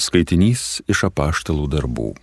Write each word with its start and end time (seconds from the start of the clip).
Skaitinys 0.00 0.80
iš 0.88 1.02
apaštalų 1.10 1.66
darbų. 1.68 2.14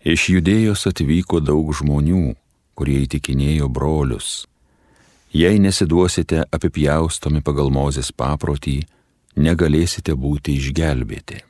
Iš 0.00 0.30
judėjos 0.32 0.86
atvyko 0.88 1.42
daug 1.44 1.74
žmonių, 1.76 2.30
kurie 2.72 3.02
įtikinėjo 3.04 3.68
brolius. 3.68 4.46
Jei 5.36 5.60
nesiduosite 5.60 6.46
apipjaustomi 6.48 7.44
pagal 7.44 7.68
mozės 7.68 8.08
paprotį, 8.16 8.78
negalėsite 9.36 10.16
būti 10.16 10.56
išgelbėti. 10.56 11.42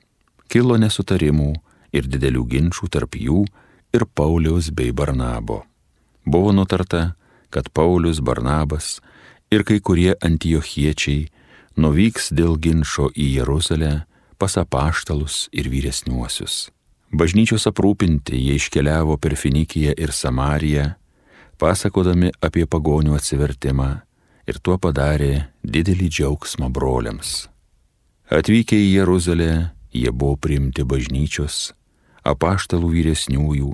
Kilo 0.51 0.75
nesutarimų 0.83 1.53
ir 1.95 2.11
didelių 2.11 2.45
ginčių 2.51 2.91
tarp 2.91 3.15
jų 3.15 3.45
ir 3.95 4.09
Pauliaus 4.11 4.75
bei 4.75 4.91
Barnabo. 4.91 5.63
Buvo 6.27 6.51
nutarta, 6.51 7.15
kad 7.55 7.71
Paulius, 7.71 8.19
Barnabas 8.19 8.99
ir 9.55 9.63
kai 9.63 9.79
kurie 9.79 10.17
antiochiečiai 10.19 11.29
nuvyks 11.79 12.33
dėl 12.35 12.59
ginčio 12.59 13.13
į 13.15 13.37
Jeruzalę 13.39 14.10
pas 14.41 14.57
apaštalus 14.57 15.49
ir 15.53 15.69
vyresniuosius. 15.69 16.71
Bažnyčios 17.13 17.67
aprūpinti 17.69 18.39
jie 18.39 18.57
iškeliavo 18.57 19.19
per 19.21 19.35
Finikiją 19.37 19.93
ir 19.99 20.15
Samariją, 20.15 20.87
pasakodami 21.61 22.31
apie 22.41 22.65
pagonių 22.71 23.17
atsivertimą 23.19 23.91
ir 24.49 24.61
tuo 24.65 24.79
padarė 24.81 25.51
didelį 25.63 26.09
džiaugsmą 26.09 26.71
broliams. 26.73 27.51
Atvykę 28.31 28.79
į 28.79 28.93
Jeruzalę, 29.01 29.51
jie 29.93 30.11
buvo 30.15 30.39
priimti 30.39 30.87
bažnyčios, 30.87 31.73
apaštalų 32.23 32.93
vyresniųjų 32.95 33.73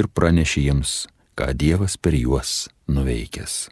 ir 0.00 0.08
pranešė 0.08 0.64
jiems, 0.70 0.94
ką 1.36 1.52
Dievas 1.52 1.98
per 2.00 2.16
juos 2.16 2.70
nuveikęs. 2.88 3.68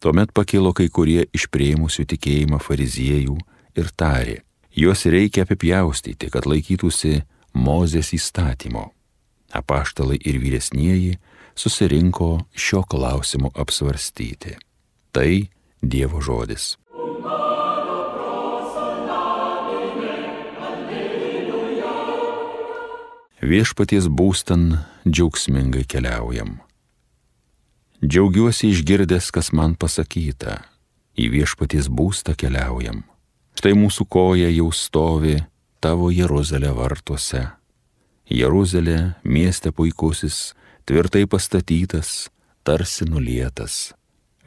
Tuomet 0.00 0.32
pakilo 0.32 0.72
kai 0.76 0.88
kurie 0.88 1.26
iš 1.36 1.46
prieimusių 1.52 2.08
tikėjimą 2.08 2.58
fariziejų 2.64 3.36
ir 3.76 3.92
tarė, 3.92 4.40
Juos 4.76 5.06
reikia 5.06 5.46
apipjaustyti, 5.46 6.28
kad 6.28 6.44
laikytųsi 6.44 7.22
Mozės 7.56 8.10
įstatymo. 8.12 8.90
Apaštalai 9.56 10.18
ir 10.20 10.36
vyresnieji 10.36 11.14
susirinko 11.56 12.44
šio 12.52 12.82
klausimo 12.84 13.48
apsvarstyti. 13.56 14.58
Tai 15.16 15.48
Dievo 15.80 16.20
žodis. 16.20 16.74
Viešpaties 23.40 24.12
būstan 24.12 24.68
džiaugsmingai 25.08 25.86
keliaujam. 25.88 26.58
Džiaugiuosi 28.04 28.74
išgirdęs, 28.76 29.32
kas 29.32 29.54
man 29.56 29.72
pasakyta, 29.80 30.60
į 31.16 31.32
viešpaties 31.32 31.88
būstą 31.88 32.36
keliaujam 32.36 33.06
Štai 33.56 33.72
mūsų 33.72 34.04
koja 34.12 34.50
jau 34.52 34.68
stovi 34.68 35.38
tavo 35.80 36.10
Jeruzalė 36.12 36.74
vartuose. 36.76 37.46
Jeruzalė, 38.28 39.14
mieste 39.24 39.72
puikusis, 39.72 40.52
tvirtai 40.84 41.22
pastatytas, 41.24 42.28
tarsi 42.68 43.08
nulietas. 43.08 43.94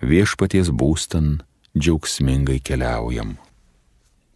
Viešpaties 0.06 0.70
būstan 0.70 1.40
džiaugsmingai 1.74 2.60
keliaujam. 2.62 3.34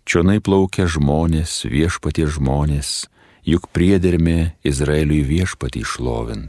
Čionai 0.09 0.39
plaukia 0.41 0.89
žmonės, 0.89 1.67
viešpaties 1.69 2.33
žmonės, 2.39 3.05
juk 3.45 3.69
priedermė 3.77 4.55
Izraeliui 4.65 5.21
viešpatį 5.21 5.85
išlovin. 5.85 6.47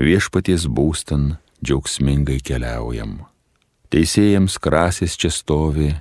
Viešpaties 0.00 0.64
būstan 0.72 1.36
džiaugsmingai 1.60 2.40
keliaujam. 2.40 3.26
Teisėjams 3.92 4.56
krasis 4.56 5.20
čia 5.20 5.28
stovi, 5.30 5.92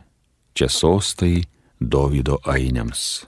čia 0.56 0.70
sostai 0.72 1.44
Dovido 1.80 2.39
ainiams. 2.48 3.28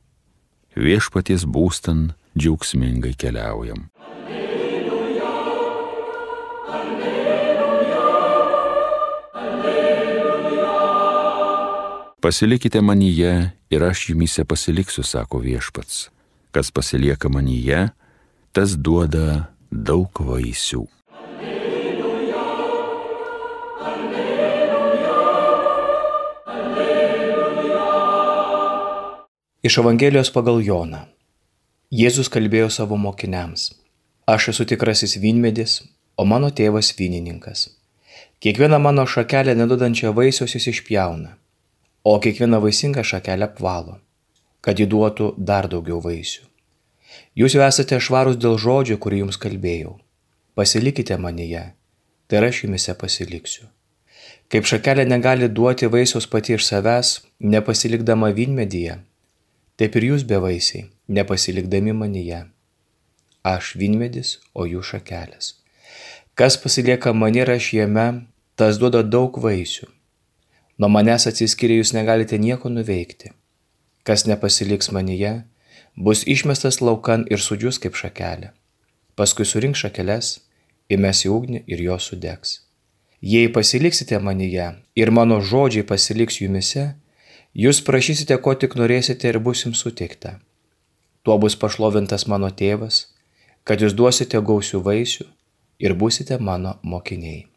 Viešpaties 0.79 1.43
būstan 1.43 2.15
džiaugsmingai 2.39 3.11
keliaujam. 3.19 3.89
Alleluja, 3.99 5.27
alleluja, 6.71 8.07
alleluja. 9.35 10.77
Pasilikite 12.23 12.79
manyje 12.81 13.51
ir 13.69 13.83
aš 13.83 14.09
jumise 14.13 14.47
pasiliksiu, 14.47 15.03
sako 15.03 15.43
viešpats. 15.43 16.07
Kas 16.55 16.71
pasilieka 16.71 17.27
manyje, 17.27 17.91
tas 18.55 18.79
duoda 18.79 19.51
daug 19.67 20.07
vaisių. 20.23 20.87
Iš 29.67 29.77
Evangelijos 29.81 30.29
pagal 30.31 30.61
Joną. 30.63 31.01
Jėzus 31.91 32.29
kalbėjo 32.31 32.69
savo 32.71 32.95
mokiniams. 33.03 33.63
Aš 34.33 34.45
esu 34.51 34.65
tikrasis 34.69 35.17
vynmedis, 35.19 35.73
o 36.15 36.23
mano 36.23 36.47
tėvas 36.59 36.93
vynininkas. 36.95 37.65
Kiekvieną 38.39 38.77
mano 38.79 39.03
šakelę 39.13 39.57
neduodančią 39.59 40.13
vaisius 40.15 40.53
jis 40.55 40.69
išpjauna, 40.71 41.33
o 42.07 42.13
kiekvieną 42.23 42.61
vaisingą 42.63 43.03
šakelę 43.11 43.49
apvalo, 43.49 43.97
kad 44.63 44.79
įduotų 44.85 45.33
dar 45.49 45.67
daugiau 45.73 45.99
vaisių. 46.05 46.47
Jūs 47.35 47.57
jau 47.57 47.65
esate 47.67 47.99
švarūs 48.07 48.39
dėl 48.39 48.55
žodžio, 48.55 48.95
kurį 49.03 49.25
jums 49.25 49.41
kalbėjau. 49.47 49.97
Pasilikite 50.55 51.19
manyje, 51.19 51.65
tai 52.31 52.45
aš 52.47 52.63
jumise 52.63 52.95
pasiliksiu. 53.03 53.67
Kaip 54.47 54.71
šakelė 54.71 55.03
negali 55.11 55.51
duoti 55.51 55.91
vaisiaus 55.91 56.31
pati 56.31 56.55
iš 56.55 56.63
savęs, 56.71 57.13
nepasilikdama 57.43 58.31
vynmedyje, 58.31 59.01
taip 59.77 59.95
ir 59.99 60.09
jūs 60.11 60.25
bevaisiai, 60.27 60.87
nepasilikdami 61.07 61.93
manyje. 61.93 62.45
Aš 63.45 63.75
vynmedis, 63.79 64.37
o 64.57 64.65
jūs 64.65 64.89
šakelės. 64.91 65.53
Kas 66.37 66.57
pasilieka 66.61 67.13
mane 67.13 67.43
ir 67.43 67.49
aš 67.53 67.71
jame, 67.73 68.07
tas 68.57 68.77
duoda 68.81 69.03
daug 69.05 69.37
vaisių. 69.41 69.87
Nuo 70.77 70.89
manęs 70.93 71.25
atsiskiria 71.29 71.79
jūs 71.79 71.93
negalite 71.95 72.37
nieko 72.37 72.69
nuveikti. 72.69 73.31
Kas 74.05 74.27
nepasiliks 74.29 74.91
manyje, 74.93 75.31
bus 75.95 76.21
išmestas 76.29 76.81
laukan 76.81 77.25
ir 77.33 77.41
sudžius 77.41 77.81
kaip 77.81 77.97
šakelė. 77.97 78.51
Paskui 79.17 79.45
surink 79.49 79.77
šakeles, 79.77 80.35
įmes 80.93 81.23
į 81.25 81.33
ugnį 81.33 81.63
ir 81.65 81.81
jos 81.87 82.11
sudegs. 82.11 82.59
Jei 83.21 83.49
pasiliksite 83.49 84.19
manyje 84.21 84.67
ir 84.93 85.09
mano 85.09 85.39
žodžiai 85.41 85.85
pasiliks 85.89 86.37
jumise, 86.43 86.91
Jūs 87.57 87.79
prašysite, 87.81 88.35
ko 88.37 88.51
tik 88.53 88.75
norėsite 88.77 89.31
ir 89.31 89.39
bus 89.41 89.63
jums 89.63 89.79
suteikta. 89.81 90.35
Tuo 91.25 91.39
bus 91.41 91.55
pašlovintas 91.57 92.27
mano 92.29 92.51
tėvas, 92.53 93.07
kad 93.65 93.81
jūs 93.81 93.95
duosite 93.97 94.37
gausių 94.45 94.81
vaisių 94.85 95.25
ir 95.81 95.95
busite 95.97 96.37
mano 96.37 96.75
mokiniai. 96.85 97.47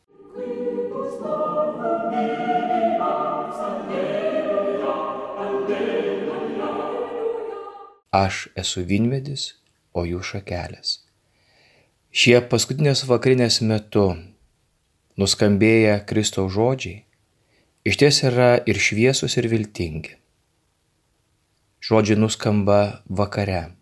Aš 8.22 8.40
esu 8.64 8.86
vynmedis, 8.88 9.50
o 9.92 10.06
jų 10.08 10.24
šakelės. 10.24 10.96
Šie 12.08 12.40
paskutinės 12.40 13.04
vakarinės 13.04 13.60
metu 13.60 14.08
nuskambėję 15.20 16.00
Kristaus 16.08 16.56
žodžiai 16.56 17.02
iš 17.84 17.96
ties 17.96 18.22
yra 18.28 18.58
ir 18.68 18.76
šviesus, 18.76 19.36
ir 19.40 19.48
viltingi. 19.48 20.16
Žodžiai 21.80 22.20
nuskamba 22.20 23.02
vakare. 23.08 23.72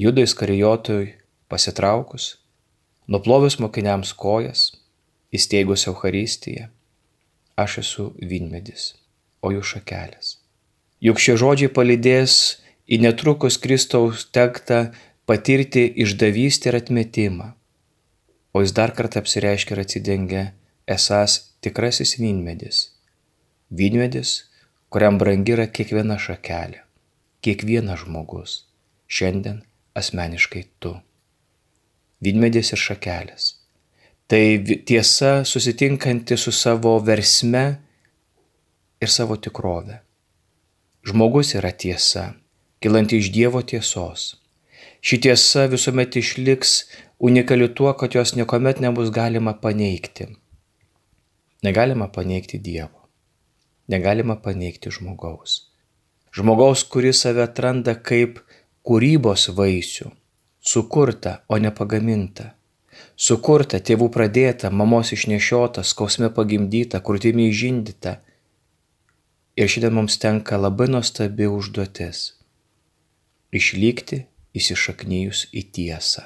Judai 0.00 0.24
skarijotui 0.24 1.16
pasitraukus, 1.52 2.38
nuplovis 3.04 3.58
mokiniams 3.60 4.14
kojas, 4.16 4.70
įsteigus 5.34 5.84
Euharistiją, 5.90 6.70
aš 7.60 7.80
esu 7.82 8.06
vynmedis, 8.24 8.94
o 9.44 9.52
jų 9.52 9.60
šakelės. 9.72 10.38
Juk 11.04 11.20
šie 11.20 11.36
žodžiai 11.40 11.72
palydės 11.76 12.62
į 12.88 13.02
netrukus 13.04 13.58
Kristaus 13.60 14.24
tektą 14.32 14.94
patirti 15.28 15.84
išdavystę 16.04 16.72
ir 16.72 16.78
atmetimą, 16.80 17.50
o 18.56 18.64
jis 18.64 18.72
dar 18.72 18.96
kartą 18.96 19.20
apsireiškia 19.20 19.76
ir 19.76 19.84
atsidengia 19.84 20.46
esas 20.88 21.36
tikrasis 21.60 22.16
vynmedis 22.16 22.88
Vynmedis, 23.70 24.30
kuriam 24.90 25.14
brangi 25.20 25.52
yra 25.54 25.68
kiekviena 25.70 26.16
šakelė, 26.18 26.80
kiekvienas 27.46 28.00
žmogus, 28.02 28.54
šiandien 29.06 29.60
asmeniškai 29.94 30.64
tu. 30.82 30.96
Vynmedis 32.18 32.72
ir 32.74 32.82
šakelės. 32.82 33.46
Tai 34.26 34.42
tiesa 34.90 35.44
susitinkanti 35.46 36.34
su 36.34 36.50
savo 36.50 36.96
versme 37.06 37.64
ir 38.98 39.14
savo 39.14 39.38
tikrove. 39.38 40.02
Žmogus 41.06 41.54
yra 41.54 41.70
tiesa, 41.70 42.32
kilanti 42.82 43.22
iš 43.22 43.30
Dievo 43.30 43.62
tiesos. 43.62 44.32
Ši 44.98 45.22
tiesa 45.28 45.68
visuomet 45.70 46.18
išliks 46.18 46.80
unikali 47.22 47.70
tuo, 47.70 47.94
kad 47.94 48.18
jos 48.18 48.34
niekuomet 48.34 48.82
nebus 48.82 49.14
galima 49.14 49.54
paneigti. 49.62 50.32
Negalima 51.62 52.10
paneigti 52.10 52.58
Dievo 52.58 52.99
negalima 53.90 54.36
paneigti 54.44 54.92
žmogaus. 54.94 55.66
Žmogaus, 56.36 56.84
kuris 56.86 57.24
save 57.24 57.42
atranda 57.42 57.96
kaip 57.98 58.38
kūrybos 58.86 59.48
vaisių, 59.56 60.12
sukurta, 60.62 61.40
o 61.50 61.58
ne 61.58 61.72
pagaminta. 61.74 62.52
Sukurta, 63.16 63.80
tėvų 63.82 64.08
pradėta, 64.14 64.70
mamos 64.70 65.10
išnešiota, 65.16 65.82
skausme 65.84 66.30
pagimdyta, 66.36 67.02
krūtimi 67.04 67.50
įžindyta. 67.50 68.20
Ir 69.58 69.68
šiandien 69.68 69.96
mums 69.98 70.16
tenka 70.22 70.56
labai 70.56 70.86
nuostabi 70.88 71.50
užduotis- 71.50 72.20
išlikti 73.58 74.24
įsišaknyjus 74.54 75.48
į 75.52 75.62
tiesą. 75.74 76.24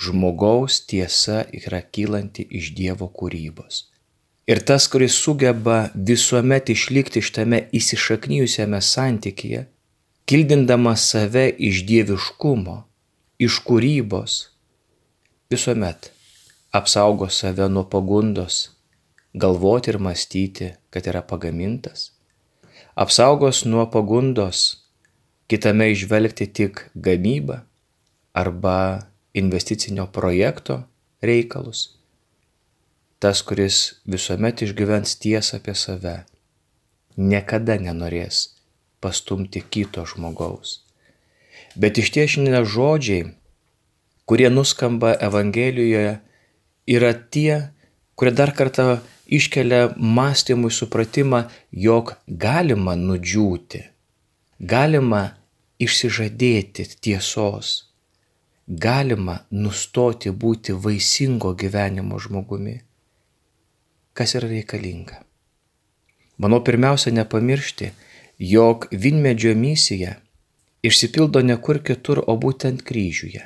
Žmogaus 0.00 0.80
tiesa 0.88 1.44
yra 1.52 1.82
kylanti 1.84 2.46
iš 2.48 2.72
Dievo 2.72 3.10
kūrybos. 3.12 3.89
Ir 4.50 4.58
tas, 4.66 4.88
kuris 4.90 5.14
sugeba 5.14 5.76
visuomet 5.94 6.72
išlikti 6.74 7.20
šitame 7.22 7.60
įsišaknyjusiame 7.78 8.80
santykyje, 8.82 9.60
kildindamas 10.26 11.04
save 11.12 11.44
iš 11.68 11.84
dieviškumo, 11.86 12.74
iš 13.46 13.60
kūrybos, 13.68 14.34
visuomet 15.54 16.10
apsaugo 16.74 17.28
save 17.30 17.68
nuo 17.70 17.84
pagundos, 17.92 18.56
galvoti 19.34 19.94
ir 19.94 20.00
mąstyti, 20.02 20.72
kad 20.90 21.06
yra 21.06 21.22
pagamintas, 21.22 22.10
apsaugos 22.98 23.62
nuo 23.70 23.86
pagundos 23.94 24.64
kitame 25.46 25.92
išvelgti 25.94 26.50
tik 26.58 26.84
gamybą 26.94 27.62
arba 28.34 28.76
investicinio 29.34 30.10
projekto 30.10 30.82
reikalus 31.22 31.99
tas, 33.20 33.42
kuris 33.44 33.78
visuomet 34.08 34.62
išgyvens 34.64 35.18
tiesą 35.20 35.58
apie 35.60 35.74
save, 35.76 36.14
niekada 37.20 37.76
nenorės 37.76 38.46
pastumti 39.04 39.60
kito 39.60 40.06
žmogaus. 40.08 40.80
Bet 41.76 42.00
iš 42.00 42.10
tiešinė 42.16 42.64
žodžiai, 42.64 43.28
kurie 44.24 44.48
nuskamba 44.48 45.12
Evangelijoje, 45.28 46.16
yra 46.96 47.12
tie, 47.36 47.68
kurie 48.16 48.32
dar 48.40 48.54
kartą 48.56 48.88
iškelia 49.28 49.92
mąstymui 49.96 50.72
supratimą, 50.72 51.44
jog 51.70 52.16
galima 52.26 52.96
nudžiūti, 52.96 53.84
galima 54.72 55.22
išsižadėti 55.80 56.88
tiesos, 57.04 57.76
galima 58.66 59.42
nustoti 59.50 60.32
būti 60.32 60.72
vaisingo 60.72 61.52
gyvenimo 61.52 62.18
žmogumi 62.20 62.80
kas 64.14 64.34
yra 64.38 64.48
reikalinga. 64.50 65.20
Manau, 66.40 66.62
pirmiausia 66.64 67.12
nepamiršti, 67.12 67.90
jog 68.38 68.86
vinmedžio 68.90 69.54
misija 69.54 70.14
išsipildo 70.82 71.42
ne 71.44 71.56
kur 71.60 71.82
kitur, 71.84 72.22
o 72.26 72.36
būtent 72.40 72.80
kryžiuje. 72.86 73.42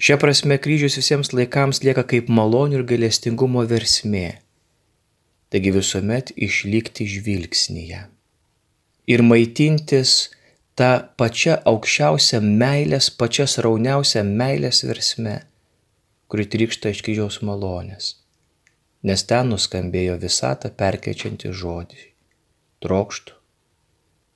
Šia 0.00 0.16
prasme 0.22 0.56
kryžius 0.62 0.96
visiems 1.00 1.32
laikams 1.34 1.82
lieka 1.84 2.06
kaip 2.12 2.30
malonių 2.30 2.78
ir 2.78 2.86
gailestingumo 2.92 3.66
versmė. 3.72 4.38
Taigi 5.50 5.74
visuomet 5.74 6.30
išlikti 6.38 7.08
žvilgsnyje. 7.10 8.04
Ir 9.10 9.26
maitintis 9.26 10.30
tą 10.78 10.92
pačią 11.18 11.58
aukščiausią 11.66 12.40
meilės, 12.46 13.10
pačias 13.10 13.58
rauniausią 13.58 14.22
meilės 14.30 14.84
versmę, 14.86 15.40
kuri 16.30 16.46
trykšta 16.54 16.94
iš 16.94 17.02
kryžiaus 17.02 17.42
malonės 17.42 18.19
nes 19.06 19.24
ten 19.24 19.52
nuskambėjo 19.52 20.16
visatą 20.20 20.70
perkečiantį 20.82 21.52
žodį. 21.62 22.02
Trokštų, 22.84 23.36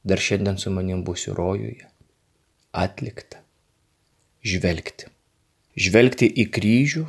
dar 0.05 0.21
šiandien 0.21 0.61
su 0.61 0.73
manim 0.73 1.05
būsiu 1.05 1.35
rojuje. 1.37 1.89
Atlikta. 2.73 3.41
Žvelgti. 4.45 5.09
Žvelgti 5.81 6.29
į 6.29 6.49
kryžių, 6.55 7.05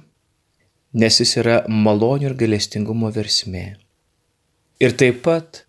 nes 1.02 1.19
jis 1.19 1.36
yra 1.42 1.57
malonių 1.69 2.31
ir 2.31 2.38
galestingumo 2.40 3.12
versmė. 3.13 3.66
Ir 4.80 4.96
taip 5.00 5.22
pat, 5.28 5.63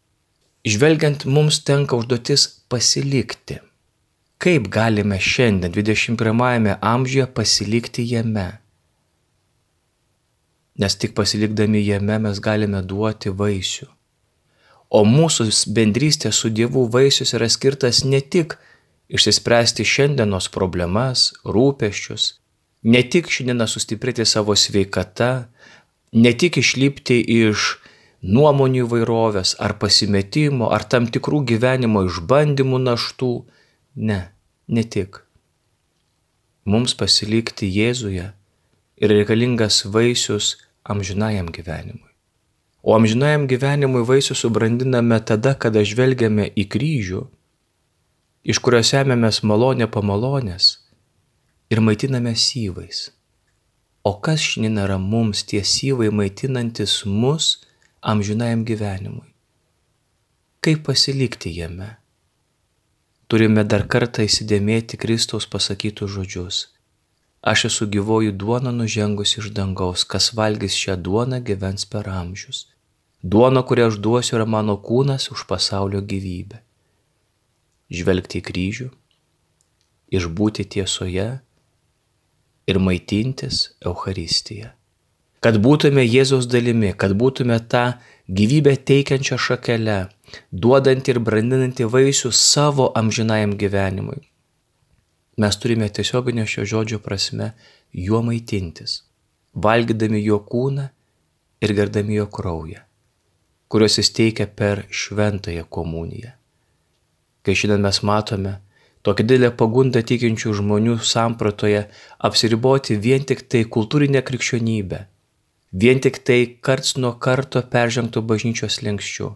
žvelgiant, 0.67 1.27
mums 1.27 1.61
tenka 1.67 1.99
užduotis 1.99 2.47
pasilikti. 2.71 3.61
Kaip 4.43 4.69
galime 4.73 5.19
šiandien 5.23 5.73
21-ame 5.73 6.77
amžiuje 6.83 7.27
pasilikti 7.35 8.05
jame? 8.11 8.49
Nes 10.79 10.97
tik 11.01 11.15
pasilikdami 11.17 11.83
jame 11.87 12.19
mes 12.23 12.41
galime 12.41 12.83
duoti 12.83 13.33
vaisių. 13.33 13.89
O 14.91 15.03
mūsų 15.09 15.49
bendrystė 15.75 16.31
su 16.33 16.51
Dievu 16.53 16.87
vaisius 16.93 17.35
yra 17.35 17.49
skirtas 17.51 18.05
ne 18.05 18.21
tik 18.21 18.55
išsispręsti 19.11 19.87
šiandienos 19.87 20.49
problemas, 20.55 21.33
rūpeščius, 21.45 22.37
ne 22.87 23.03
tik 23.03 23.31
šiandieną 23.33 23.67
sustiprėti 23.71 24.27
savo 24.27 24.55
sveikata, 24.55 25.49
ne 26.13 26.33
tik 26.33 26.61
išlipti 26.63 27.19
iš 27.41 27.77
nuomonių 28.23 28.85
įvairovės 28.87 29.57
ar 29.63 29.77
pasimetimo, 29.83 30.71
ar 30.71 30.87
tam 30.87 31.07
tikrų 31.11 31.43
gyvenimo 31.53 32.07
išbandymų 32.07 32.83
naštų. 32.87 33.33
Ne, 33.97 34.21
ne 34.69 34.83
tik. 34.85 35.23
Mums 36.67 36.95
pasilikti 36.99 37.69
Jėzuje 37.71 38.27
ir 38.97 39.13
reikalingas 39.13 39.85
vaisius 39.93 40.57
amžinajam 40.87 41.51
gyvenimui. 41.51 42.13
O 42.87 42.95
amžinajam 42.95 43.49
gyvenimui 43.51 44.05
vaisių 44.07 44.37
subrandiname 44.39 45.19
tada, 45.27 45.57
kada 45.59 45.83
žvelgiame 45.83 46.47
į 46.55 46.67
kryžių, 46.71 47.23
iš 48.47 48.61
kurio 48.63 48.83
semėmės 48.87 49.43
malonę 49.43 49.89
pamalonės 49.91 50.69
ir 51.75 51.83
maitiname 51.83 52.37
syvais. 52.39 53.09
O 54.07 54.15
kas 54.23 54.39
šiandien 54.39 54.79
yra 54.85 55.01
mums 55.03 55.43
tie 55.51 55.65
syvai 55.67 56.13
maitinantis 56.15 57.01
mus 57.11 57.57
amžinajam 58.07 58.63
gyvenimui? 58.69 59.27
Kaip 60.63 60.87
pasilikti 60.87 61.51
jame? 61.59 61.97
Turime 63.27 63.67
dar 63.67 63.83
kartą 63.91 64.23
įsidėmėti 64.23 64.99
Kristaus 65.03 65.51
pasakytus 65.51 66.15
žodžius 66.15 66.63
Aš 67.47 67.65
esu 67.65 67.87
gyvoji 67.87 68.33
duona 68.33 68.73
nužengus 68.75 69.37
iš 69.39 69.53
dangaus, 69.55 70.03
kas 70.13 70.33
valgys 70.35 70.75
šią 70.83 70.97
duoną 71.07 71.39
gyvens 71.47 71.87
per 71.87 72.09
amžius. 72.11 72.65
Duona, 73.23 73.63
kurią 73.69 73.87
aš 73.91 73.99
duosiu, 74.03 74.35
yra 74.39 74.47
mano 74.55 74.75
kūnas 74.89 75.29
už 75.35 75.45
pasaulio 75.53 76.01
gyvybę. 76.13 76.59
Žvelgti 77.95 78.43
į 78.43 78.47
kryžių, 78.51 78.89
išbūti 80.19 80.67
tiesoje 80.75 81.29
ir 82.67 82.83
maitintis 82.83 83.63
Euharistiją. 83.79 84.75
Kad 85.39 85.63
būtume 85.63 86.03
Jėzaus 86.03 86.51
dalimi, 86.51 86.97
kad 86.99 87.15
būtume 87.15 87.63
tą 87.71 87.87
gyvybę 88.27 88.75
teikiančią 88.91 89.39
šakelę, 89.39 90.01
duodantį 90.51 91.15
ir 91.15 91.27
brandinantį 91.31 91.93
vaisių 91.95 92.35
savo 92.35 92.91
amžinajam 92.99 93.55
gyvenimui 93.55 94.25
mes 95.37 95.59
turime 95.61 95.89
tiesioginio 95.89 96.47
šio 96.47 96.65
žodžio 96.65 96.99
prasme 97.05 97.51
juo 97.93 98.23
maitintis, 98.25 99.03
valgydami 99.53 100.23
jo 100.25 100.39
kūną 100.51 100.87
ir 101.61 101.75
gerdami 101.77 102.17
jo 102.17 102.27
kraują, 102.39 102.81
kuriuos 103.69 103.99
jis 104.01 104.13
teikia 104.17 104.47
per 104.47 104.87
šventąją 104.91 105.67
komuniją. 105.77 106.33
Kai 107.45 107.55
šiandien 107.55 107.85
mes 107.85 108.01
matome 108.03 108.55
tokią 109.07 109.27
didelę 109.27 109.53
pagundą 109.61 110.03
tikinčių 110.03 110.55
žmonių 110.61 110.97
sampratoje 111.13 111.85
apsiriboti 112.29 112.97
vien 113.05 113.29
tik 113.29 113.45
tai 113.51 113.63
kultūrinę 113.77 114.25
krikščionybę, 114.27 115.05
vien 115.83 116.01
tik 116.03 116.19
tai 116.27 116.41
karts 116.69 116.97
nuo 116.97 117.13
karto 117.27 117.63
peržengto 117.75 118.25
bažnyčios 118.33 118.81
lenkščių, 118.83 119.29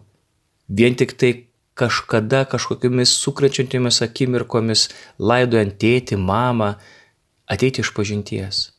vien 0.81 0.97
tik 0.99 1.15
tai 1.21 1.31
kažkada 1.73 2.43
kažkokiamis 2.51 3.13
sukrečiantimis 3.23 4.01
akimirkomis 4.05 4.89
laidojant 5.19 5.77
tėti, 5.81 6.19
mamą, 6.19 6.75
ateiti 7.47 7.83
iš 7.83 7.93
pažinties. 7.95 8.69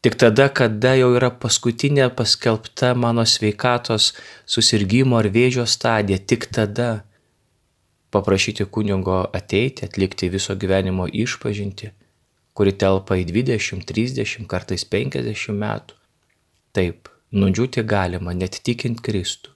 Tik 0.00 0.16
tada, 0.16 0.48
kada 0.48 0.94
jau 0.96 1.10
yra 1.12 1.28
paskutinė 1.42 2.06
paskelbta 2.16 2.94
mano 2.96 3.26
sveikatos 3.28 4.14
susirgymo 4.48 5.18
ar 5.20 5.28
vėžio 5.28 5.66
stadija, 5.68 6.16
tik 6.16 6.48
tada 6.56 7.02
paprašyti 8.10 8.64
kunigo 8.64 9.20
ateiti, 9.36 9.84
atlikti 9.84 10.30
viso 10.32 10.56
gyvenimo 10.56 11.04
išpažinti, 11.04 11.92
kuri 12.56 12.72
telpa 12.72 13.20
į 13.20 13.28
20, 13.28 13.84
30, 13.92 14.48
kartais 14.48 14.86
50 14.88 15.60
metų. 15.60 16.00
Taip, 16.72 17.12
nudžiūti 17.36 17.84
galima 17.84 18.32
net 18.34 18.56
tikint 18.64 19.04
Kristų. 19.04 19.49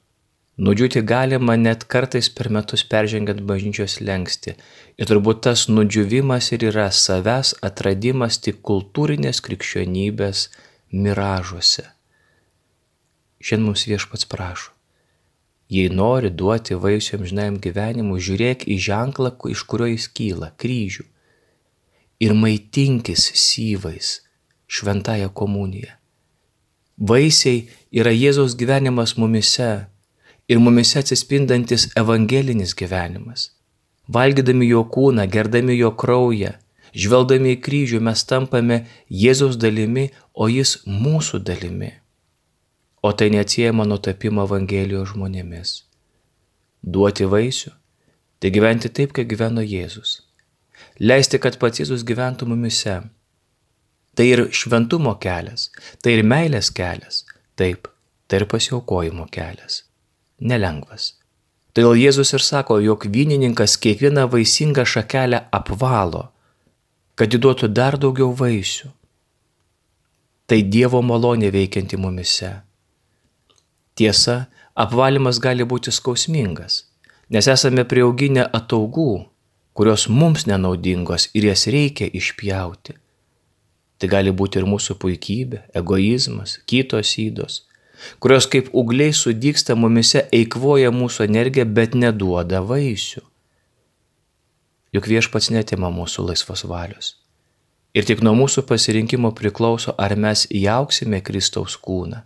Nudžiūti 0.55 1.03
galima 1.03 1.57
net 1.59 1.83
kartais 1.91 2.29
per 2.31 2.47
metus 2.55 2.85
peržengiant 2.87 3.41
bažnyčios 3.43 3.99
lengsti. 4.01 4.55
Ir 4.95 5.09
turbūt 5.11 5.41
tas 5.47 5.67
nudžiuvimas 5.67 6.53
ir 6.55 6.69
yra 6.71 6.87
savęs 6.95 7.57
atradimas 7.69 8.39
tik 8.39 8.61
kultūrinės 8.63 9.43
krikščionybės 9.43 10.49
miražuose. 10.95 11.89
Šiandien 13.43 13.67
mums 13.67 13.87
viešpats 13.91 14.31
prašo. 14.31 14.71
Jei 15.75 15.91
nori 15.91 16.31
duoti 16.31 16.77
vaisių 16.79 17.19
amžinajam 17.19 17.59
gyvenimui, 17.59 18.21
žiūrėk 18.23 18.69
į 18.71 18.79
ženklą, 18.79 19.35
iš 19.51 19.65
kurio 19.67 19.91
jis 19.91 20.07
kyla- 20.07 20.53
kryžių. 20.61 21.09
ir 22.21 22.33
maitinkis 22.35 23.33
syvais 23.35 24.21
šventąją 24.67 25.29
komuniją. 25.41 25.93
Vaisiai 26.99 27.67
yra 27.93 28.13
Jėzaus 28.15 28.55
gyvenimas 28.57 29.17
mumise 29.19 29.87
ir 30.49 30.59
mumise 30.59 30.99
atsispindantis 30.99 31.89
evangelinis 31.97 32.75
gyvenimas. 32.77 33.51
Valgydami 34.09 34.69
jo 34.69 34.85
kūną, 34.95 35.25
gerdami 35.33 35.79
jo 35.79 35.91
kraują, 35.97 36.53
žvelgdami 36.93 37.55
į 37.57 37.61
kryžių 37.65 38.01
mes 38.05 38.25
tampame 38.29 38.85
Jėzaus 39.09 39.57
dalimi, 39.61 40.11
o 40.35 40.49
jis 40.53 40.77
mūsų 40.87 41.41
dalimi. 41.49 41.93
O 43.05 43.13
tai 43.13 43.31
neatsiejama 43.33 43.85
nuo 43.89 43.99
tapimo 43.99 44.45
Evangelijos 44.45 45.13
žmonėmis. 45.13 45.73
Duoti 46.83 47.25
vaisių- 47.25 47.73
tai 48.41 48.51
gyventi 48.51 48.89
taip, 48.89 49.13
kaip 49.13 49.29
gyveno 49.29 49.65
Jėzus. 49.65 50.23
Leisti, 51.01 51.39
kad 51.39 51.59
pats 51.59 51.81
Jėzus 51.81 52.05
gyventų 52.05 52.47
mumise 52.47 53.03
Tai 54.15 54.27
ir 54.31 54.45
šventumo 54.55 55.17
kelias, 55.19 55.71
tai 56.03 56.13
ir 56.19 56.23
meilės 56.23 56.71
kelias, 56.71 57.25
taip, 57.59 57.89
tai 58.31 58.43
ir 58.43 58.47
pasiaukojimo 58.51 59.27
kelias. 59.35 59.84
Nelengvas. 60.41 61.15
Todėl 61.75 61.99
Jėzus 61.99 62.31
ir 62.37 62.43
sako, 62.43 62.79
jog 62.79 63.07
vynininkas 63.11 63.75
kiekvieną 63.83 64.29
vaisingą 64.31 64.85
šakelę 64.87 65.41
apvalo, 65.55 66.29
kad 67.19 67.35
įduotų 67.35 67.71
dar 67.75 67.99
daugiau 67.99 68.31
vaisių. 68.35 68.91
Tai 70.47 70.59
Dievo 70.71 71.01
malonė 71.03 71.51
veikianti 71.51 71.99
mumise. 71.99 72.53
Tiesa, 73.99 74.47
apvalimas 74.75 75.41
gali 75.43 75.67
būti 75.67 75.91
skausmingas, 75.95 76.85
nes 77.31 77.49
esame 77.51 77.87
prieauginę 77.89 78.47
ataugų, 78.59 79.25
kurios 79.75 80.07
mums 80.09 80.47
nenaudingos 80.47 81.31
ir 81.35 81.49
jas 81.51 81.67
reikia 81.67 82.07
išpjauti. 82.07 82.95
Tai 83.99 84.11
gali 84.11 84.31
būti 84.31 84.61
ir 84.61 84.67
mūsų 84.69 84.99
puikybė, 85.03 85.65
egoizmas, 85.79 86.59
kitos 86.71 87.15
įdos, 87.19 87.63
kurios 88.19 88.47
kaip 88.51 88.71
ugliai 88.73 89.13
sudyksta 89.15 89.77
mumise, 89.79 90.25
eikvoja 90.33 90.93
mūsų 90.95 91.27
energiją, 91.29 91.67
bet 91.77 91.95
neduoda 91.99 92.63
vaisių. 92.65 93.23
Juk 94.95 95.09
viešpats 95.11 95.51
netima 95.51 95.91
mūsų 95.91 96.29
laisvos 96.29 96.65
valios. 96.71 97.15
Ir 97.95 98.07
tik 98.07 98.23
nuo 98.27 98.35
mūsų 98.39 98.67
pasirinkimo 98.67 99.31
priklauso, 99.39 99.95
ar 99.99 100.17
mes 100.19 100.47
jauksime 100.51 101.23
Kristaus 101.23 101.79
kūną 101.79 102.25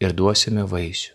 ir 0.00 0.12
duosime 0.16 0.64
vaisių. 0.68 1.14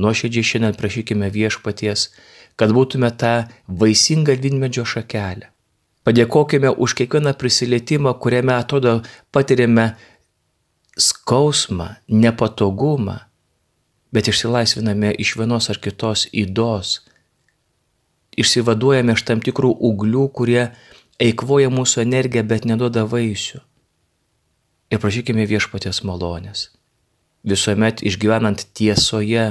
Nuoširdžiai 0.00 0.50
šiandien 0.50 0.76
prašykime 0.80 1.28
viešpaties, 1.32 2.08
kad 2.56 2.72
būtume 2.76 3.10
tą 3.20 3.34
vaisingą 3.68 4.36
vynmedžio 4.40 4.86
šakelę 4.88 5.50
Padėkokime 6.00 6.70
už 6.80 6.94
kiekvieną 6.96 7.34
prisilietimą, 7.36 8.14
kuriame 8.22 8.54
atrodo 8.56 8.92
patiriame 9.36 9.84
skausmą, 10.98 11.94
nepatogumą, 12.08 13.18
bet 14.12 14.28
išsilaisviname 14.30 15.12
iš 15.22 15.36
vienos 15.38 15.70
ar 15.70 15.78
kitos 15.78 16.26
įdos, 16.32 17.00
išsivaduojame 18.40 19.14
iš 19.14 19.24
tam 19.28 19.42
tikrų 19.44 19.70
uglių, 19.90 20.26
kurie 20.34 20.62
eikvoja 21.20 21.70
mūsų 21.70 22.04
energiją, 22.04 22.44
bet 22.46 22.66
neduoda 22.66 23.04
vaisių. 23.06 23.62
Ir 24.90 24.98
prašykime 24.98 25.46
viešpatės 25.46 26.02
malonės, 26.02 26.70
visuomet 27.46 28.02
išgyvenant 28.02 28.66
tiesoje 28.74 29.46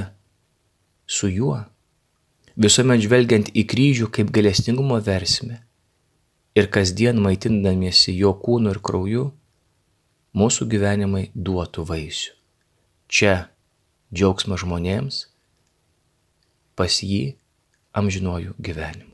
su 1.08 1.30
juo, 1.32 1.62
visuomet 2.60 3.00
žvelgiant 3.06 3.48
į 3.56 3.64
kryžių 3.70 4.10
kaip 4.12 4.32
galestingumo 4.34 5.00
versmę 5.00 5.62
ir 6.58 6.68
kasdien 6.68 7.20
maitindamiesi 7.22 8.12
jo 8.18 8.34
kūnu 8.36 8.74
ir 8.74 8.80
krauju, 8.84 9.30
mūsų 10.36 10.66
gyvenimai 10.70 11.28
duotų 11.34 11.84
vaisių. 11.88 12.34
Čia 13.10 13.34
džiaugsmas 14.14 14.62
žmonėms, 14.62 15.22
pas 16.78 17.00
jį 17.02 17.36
amžinuoju 17.96 18.54
gyvenimu. 18.58 19.10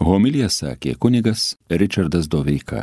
Homilija 0.00 0.48
sakė 0.50 0.96
kunigas 0.98 1.54
Richardas 1.70 2.26
Doveika. 2.26 2.82